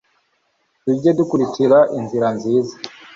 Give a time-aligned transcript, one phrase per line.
[0.81, 2.73] tujye dukurikira inzira nziza